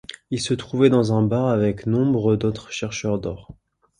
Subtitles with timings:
[0.31, 3.51] Ils se trouvaient dans un bar avec nombre d’autres chercheurs d’or.